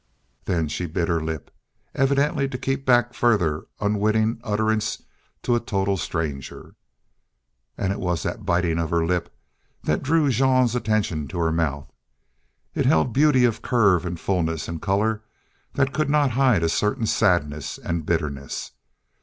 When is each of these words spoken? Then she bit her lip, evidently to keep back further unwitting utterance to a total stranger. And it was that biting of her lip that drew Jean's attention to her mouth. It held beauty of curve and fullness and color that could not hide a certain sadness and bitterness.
Then 0.45 0.67
she 0.67 0.87
bit 0.87 1.07
her 1.09 1.21
lip, 1.21 1.51
evidently 1.93 2.47
to 2.49 2.57
keep 2.57 2.87
back 2.87 3.13
further 3.13 3.67
unwitting 3.79 4.41
utterance 4.43 5.03
to 5.43 5.53
a 5.55 5.59
total 5.59 5.95
stranger. 5.95 6.73
And 7.77 7.93
it 7.93 7.99
was 7.99 8.23
that 8.23 8.43
biting 8.43 8.79
of 8.79 8.89
her 8.89 9.05
lip 9.05 9.31
that 9.83 10.01
drew 10.01 10.31
Jean's 10.31 10.73
attention 10.73 11.27
to 11.27 11.37
her 11.37 11.51
mouth. 11.51 11.93
It 12.73 12.87
held 12.87 13.13
beauty 13.13 13.45
of 13.45 13.61
curve 13.61 14.03
and 14.03 14.19
fullness 14.19 14.67
and 14.67 14.81
color 14.81 15.21
that 15.73 15.93
could 15.93 16.09
not 16.09 16.31
hide 16.31 16.63
a 16.63 16.69
certain 16.69 17.05
sadness 17.05 17.77
and 17.77 18.03
bitterness. 18.03 18.71